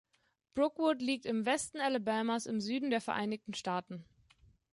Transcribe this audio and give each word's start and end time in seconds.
Brookwood 0.55 0.99
liegt 1.03 1.27
im 1.27 1.45
Westen 1.45 1.79
Alabamas 1.79 2.47
im 2.47 2.59
Süden 2.59 2.89
der 2.89 3.01
Vereinigten 3.01 3.53
Staaten. 3.53 4.03